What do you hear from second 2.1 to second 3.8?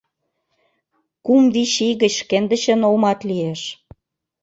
шкендычын олмат лиеш.